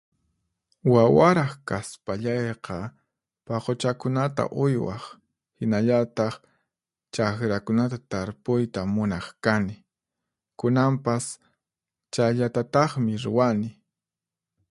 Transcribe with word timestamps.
Wawaraq 0.93 1.51
kaspallayqa, 1.67 2.77
paquchakunata 3.45 4.43
uywaq, 4.63 5.03
hinallataq 5.57 6.35
chaqrakunata 7.15 7.97
tarpuyta 8.11 8.81
munaq 8.95 9.25
kani. 9.43 9.75
Kunanpas 10.59 11.25
chayllatataqmi 12.13 13.13
ruwani. 13.23 13.69